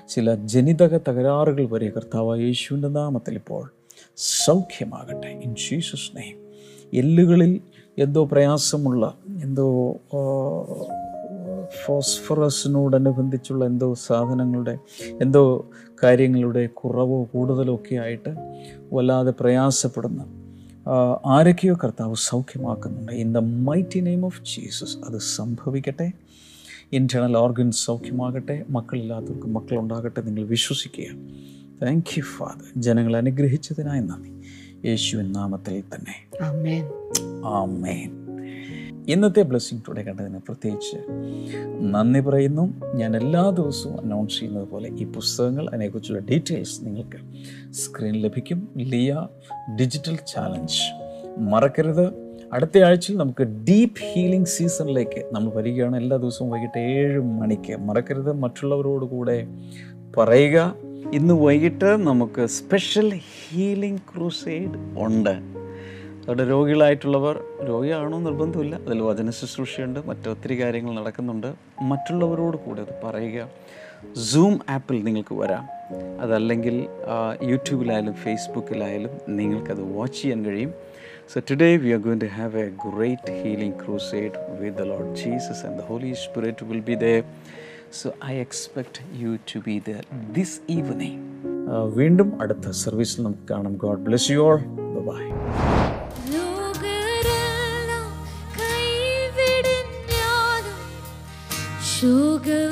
[0.09, 3.71] ചില ജനിതക തകരാറുകൾ വരെ കർത്താവ് യേശുവിന്റെ നാമത്തിൽ ഇപ്പോൾ
[4.17, 5.27] സൗഖ്യമാകട്ടെ.
[5.27, 6.37] ഇൻ ജീസസ് നെയിം
[6.95, 7.61] എല്ലുകളിൽ
[7.99, 9.97] എന്തോ പ്രയാസമുള്ള എന്തോ
[11.87, 14.79] ഫോസ്ഫറസിനോടനുബന്ധിച്ചുള്ള എന്തോ സാധനങ്ങളുടെ
[15.23, 15.67] എന്തോ
[16.03, 18.35] കാര്യങ്ങളുടെ കുറവോ കൂടുതലോ ഒക്കെ ആയിട്ട്
[18.93, 20.27] വല്ലാതെ പ്രയാസപ്പെടുന്ന
[21.27, 23.13] ആരൊക്കെയോ കർത്താവ് സൗഖ്യമാക്കുന്നുണ്ട്.
[23.13, 26.13] In the mighty name of Jesus അത് സംഭവിക്കട്ടെ.
[26.93, 28.65] ഇന്റേർണൽ ഓർഗൻസ് സൗഖ്യമാകട്ടെ.
[28.71, 31.05] മക്കളില്ലാത്തവർക്ക് മക്കളുണ്ടാകട്ടെ നിങ്ങൾ വിശ്വസിക്കുക.
[31.83, 34.41] താങ്ക് യു ഫാദർ ജനങ്ങൾ അനുഗ്രഹിച്ചതിനായി നന്ദി.
[34.89, 36.45] യേശുവിൻ നാമത്തിൽ തന്നെ.
[36.45, 36.85] ആമേൻ
[37.45, 38.20] ആമേൻ
[39.09, 40.97] ഇന്നത്തെ ബ്ലെസ്സിങ് ടുഡേ കണ്ടതിന് പ്രത്യേകിച്ച്
[41.81, 42.95] നന്ദി പറയുന്നു.
[42.95, 47.19] ഞാൻ എല്ലാ ദിവസവും അനൗൺസ് ചെയ്യുന്നത് പോലെ ഈ പുസ്തകങ്ങൾ അതിനെക്കുറിച്ചുള്ള ഡീറ്റെയിൽസ് നിങ്ങൾക്ക്
[47.73, 48.69] സ്ക്രീൻ ലഭിക്കും.
[48.77, 49.27] ലിയ
[49.81, 50.83] ഡിജിറ്റൽ ചാലഞ്ച്
[51.39, 52.31] മറക്കരുത്.
[52.53, 55.97] അടുത്ത ആഴ്ചയിൽ നമുക്ക് ഡീപ്പ് ഹീലിംഗ് സീസണിലേക്ക് നമ്മൾ വരികയാണ്.
[55.97, 57.77] എല്ലാ ദിവസവും വൈകിട്ട് ഏഴ് മണിക്ക്.
[57.77, 58.33] മറക്കരുത്.
[58.33, 59.47] മറ്റുള്ളവരോട് കൂടെ
[60.17, 60.75] പറയുക.
[61.13, 65.60] ഇന്ന് വൈകിട്ട് നമുക്ക് സ്പെഷ്യൽ ഹീലിംഗ് ക്രൂസൈഡ് ഉണ്ട്.
[66.29, 68.75] അവിടെ രോഗികളായിട്ടുള്ളവർ രോഗിയാണോ നിർബന്ധമില്ല.
[68.77, 71.55] അതിൽ വചന ശുശ്രൂഷയുണ്ട് മറ്റൊത്തിരി കാര്യങ്ങൾ നടക്കുന്നുണ്ട്.
[71.83, 73.49] മറ്റുള്ളവരോട് കൂടെ അത് പറയുക.
[74.17, 75.65] സൂം ആപ്പിൽ നിങ്ങൾക്ക് വരാം.
[76.21, 76.87] അതല്ലെങ്കിൽ
[77.43, 80.75] യൂട്യൂബിലായാലും ഫേസ്ബുക്കിലായാലും നിങ്ങൾക്കത് വാച്ച് ചെയ്യാൻ കഴിയും.
[81.35, 85.67] So today we are going to have a great healing crusade with the Lord Jesus
[85.67, 87.23] and the holy spirit will be there
[88.03, 89.95] so I expect you to be the
[90.37, 91.21] this evening
[91.95, 93.75] വീണ്ടും അടുത്ത സർവീസിൽ നമുക്ക് കാണാം.
[93.75, 94.61] God bless you all
[95.09, 95.25] bye
[102.01, 102.70] 数个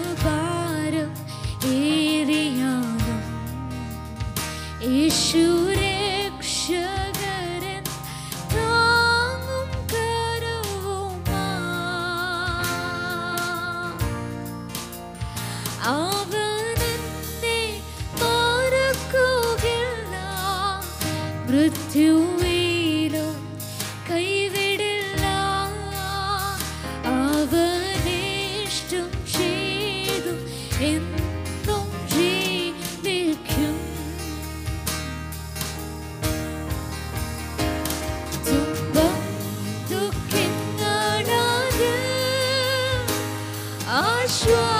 [43.88, 44.77] 啊说